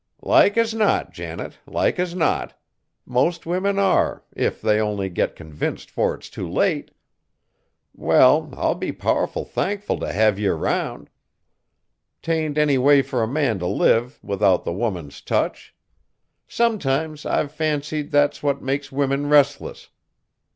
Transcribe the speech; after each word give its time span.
"Like 0.23 0.57
as 0.57 0.73
not, 0.73 1.11
Janet, 1.13 1.59
like 1.67 1.99
as 1.99 2.15
not. 2.15 2.59
Most 3.05 3.45
women 3.45 3.77
are, 3.77 4.23
if 4.35 4.59
they 4.59 4.81
only 4.81 5.09
get 5.09 5.35
convinced 5.35 5.91
'fore 5.91 6.15
it's 6.15 6.27
too 6.27 6.49
late. 6.49 6.89
Well, 7.93 8.49
I'll 8.57 8.73
be 8.73 8.91
powerful 8.93 9.45
thankful 9.45 9.99
t' 9.99 10.07
have 10.07 10.39
ye 10.39 10.47
around. 10.47 11.11
'T 12.23 12.31
ain't 12.31 12.57
any 12.57 12.79
way 12.79 13.03
fur 13.03 13.21
a 13.21 13.27
man 13.27 13.59
t' 13.59 13.65
live, 13.67 14.19
without 14.23 14.63
the 14.65 14.73
woman's 14.73 15.21
touch. 15.21 15.75
Sometimes 16.47 17.23
I've 17.23 17.51
fancied 17.51 18.09
that's 18.09 18.41
what 18.41 18.59
makes 18.59 18.91
women 18.91 19.29
restless. 19.29 19.89